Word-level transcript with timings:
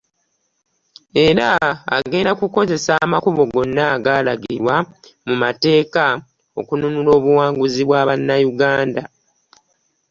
Era 1.25 1.49
agenda 1.97 2.31
kukozesa 2.39 2.91
amakubo 3.05 3.41
gonna 3.53 3.83
agalagirwa 3.95 4.75
mu 5.27 5.35
mateeka 5.43 6.05
okununula 6.59 7.09
obuwanguzi 7.17 7.81
bwa 7.85 8.01
Bannayuganda. 8.07 9.03